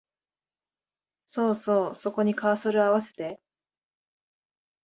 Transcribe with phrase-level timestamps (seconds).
[1.27, 3.39] そうそう、そこにカーソルをあわせて